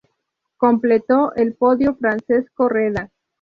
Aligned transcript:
Completó 0.57 1.31
el 1.35 1.53
podio 1.53 1.93
Francesco 1.93 2.67
Reda. 2.67 3.11